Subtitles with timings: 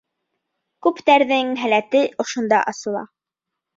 [0.87, 3.05] Күптәрҙең һәләте ошонда асыла.